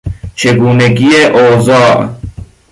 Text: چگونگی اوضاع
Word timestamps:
چگونگی 0.35 1.09
اوضاع 1.23 2.09